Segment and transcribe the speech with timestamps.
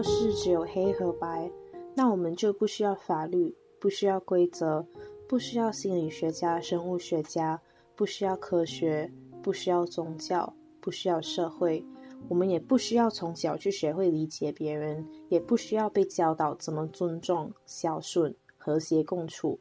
[0.00, 1.52] 要是只有黑和白，
[1.94, 4.82] 那我们就不需要法律，不需要规则，
[5.28, 7.60] 不需要心理学家、生物学家，
[7.94, 11.84] 不需要科学，不需要宗教，不需要社会。
[12.30, 19.60] 我们也不需要从小去学会理解别人，也不需要被教导怎么尊重、孝顺、和谐共处。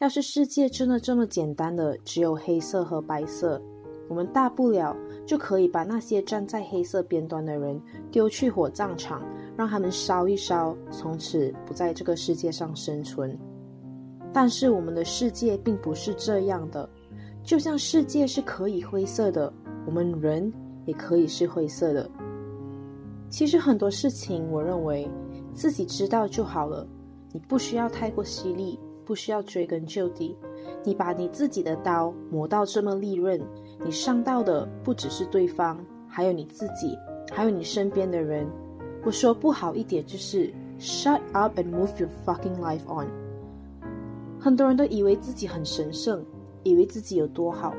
[0.00, 3.62] 要是世界真的这么简单的只有黑色和白色，
[4.08, 9.22] 我们大不了就可以把那些站在黑色边端的人丢去火葬场，
[9.60, 13.38] 让他们烧一烧，从此不在这个世界上生存。
[14.32, 16.88] 但是我们的世界并不是这样的，
[17.42, 19.52] 就像世界是可以灰色的，
[19.84, 20.50] 我们人
[20.86, 22.10] 也可以是灰色的。
[23.28, 25.06] 其实很多事情，我认为
[25.52, 26.88] 自己知道就好了，
[27.30, 28.80] 你不需要太过犀利。
[29.02, 30.36] 不需要追根究底，
[30.84, 33.40] 你把你自己的刀磨到这么利刃，
[33.84, 36.96] 你伤到的不只是对方，还有你自己，
[37.32, 38.46] 还有你身边的人。
[39.02, 43.08] 我说不好一点就是，shut up and move your fucking life on。
[44.38, 46.24] 很多人都以为自己很神圣，
[46.62, 47.74] 以为自己有多好。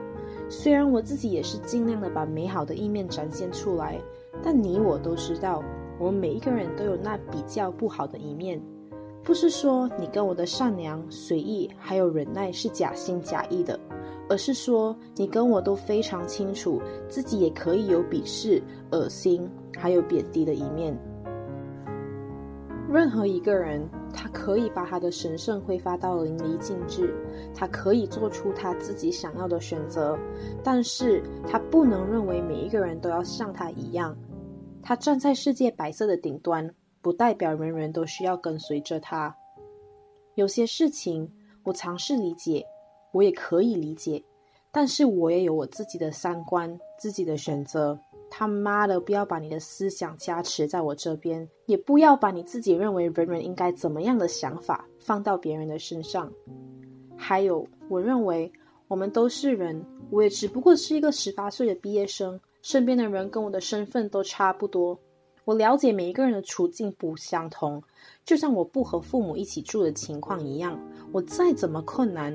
[0.50, 4.02] 虽然我自己也是尽量的把美好的一面展现出来，
[4.44, 5.63] 但你我都知道，
[6.00, 8.61] 我们每一个人都有那比较不好的一面。
[9.23, 13.80] 不是说你跟我的善良、随意还有忍耐是假心假意的，
[14.28, 19.47] 而是说你跟我都非常清楚，自己也可以有鄙视、恶心
[19.78, 20.97] 还有贬低的一面。
[22.92, 27.16] 任何一个人，他可以把他的神圣挥发到淋漓尽致，
[27.56, 30.20] 他可以做出他自己想要的选择，
[30.61, 34.17] 但是他不能认为每一个人都要像他一样，
[34.81, 36.69] 他站在世界白色的顶端。
[37.03, 39.36] 不代表人人都需要跟随着他。
[40.36, 41.28] 有些事情
[41.64, 42.64] 我尝试理解，
[43.12, 44.23] 我也可以理解，
[44.72, 48.00] 但是我也有我自己的三观、自己的选择。
[48.33, 56.31] 他妈的，不要把你的思想加持在我这边，也不要把你自己认为人人应该怎么样的想法放到别人的身上。
[57.18, 58.50] 还有，我认为
[58.88, 64.97] 我们都是人，我也只不过是一个十八岁的毕业生，身边的人跟我的身份都差不多。
[65.44, 67.84] 我了解每一个人的处境不相同，
[68.23, 70.79] 就像我不和父母一起住的情况一样。
[71.12, 72.34] 我再怎么困难，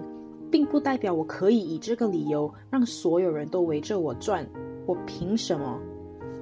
[0.51, 4.47] 并不代表我可以以这个理由让所有人都围着我转。
[4.87, 5.79] 我凭什么？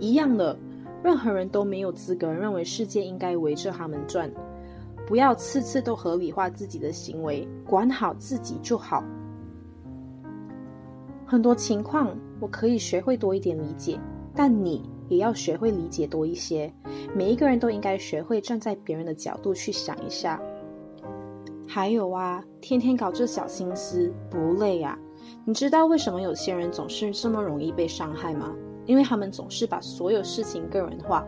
[0.01, 0.59] 一样的，
[1.03, 4.31] 任何人都没有资格认为世界应该围着他们转。
[5.07, 9.03] 不要次次都合理化自己的行为，管好自己就好。
[11.27, 13.99] 很多情况，我可以学会多一点理解，
[14.35, 14.83] 但你。
[15.11, 16.73] 也要学会理解多一些，
[17.15, 20.41] 每一个人都应该学会站在别人的角度去想一下。
[21.67, 24.99] 还有啊，天天搞这小心思不累啊？
[25.45, 28.53] 你知道为什么有些人总是这么容易被伤害吗？
[28.87, 31.27] 因为他们总是把所有事情个人化。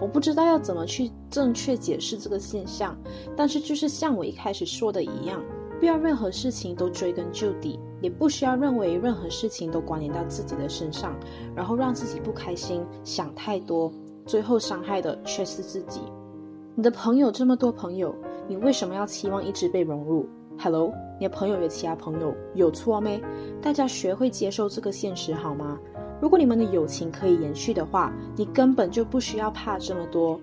[0.00, 2.96] 我不知道要怎么去正确解释这个现象，
[3.36, 5.42] 但是就是像我一开始说的一样。
[5.80, 11.14] 不要任何事情都追根究底，也不需要认为任何事情都关联到自己的身上，
[11.54, 13.92] 然后让自己不开心，想太多，
[14.26, 16.00] 最后伤害的却是自己。
[16.74, 18.12] 你的朋友这么多朋友，
[18.48, 20.26] 你为什么要期望一直被融入
[20.58, 23.22] ？Hello，你的朋友有其他朋友，有错没？
[23.60, 25.78] 大家学会接受这个现实好吗？
[26.18, 30.40] 如果你们的友情可以延续的话，你根本就不需要怕这么多。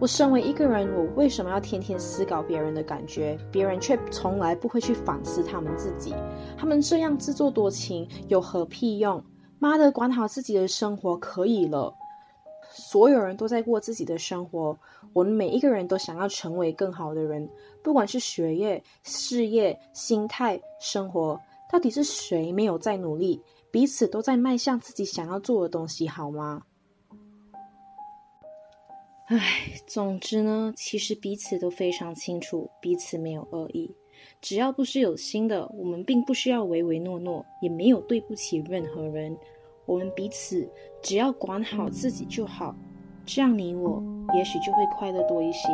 [0.00, 3.38] 我身为一个人，我为什么要天天思考别人的感觉？
[3.52, 6.14] 别人却从来不会去反思他们自己。
[6.56, 9.22] 他们这样自作多情有何屁用？
[9.58, 11.94] 妈的，管好自己的生活可以了。
[12.76, 14.78] 所有人都在过自己的生活，
[15.14, 17.48] 我们每一个人都想要成为更好的人，
[17.82, 21.40] 不管是学业、事业、心态、生活，
[21.72, 23.40] 到底是谁没有在努力？
[23.70, 26.62] 彼此都在迈向自己想要做的东西，好吗？
[29.28, 29.40] 唉，
[29.86, 33.90] 总之呢，其实彼此都非常清楚，彼此没有恶意。
[34.40, 39.36] 只要不是有心的，我们并不需要唯唯诺诺，也没有对不起任何人。
[39.86, 40.68] 我们彼此
[41.00, 42.74] 只要管好自己就好，
[43.24, 44.02] 这样你我
[44.34, 45.68] 也许就会快乐多一些。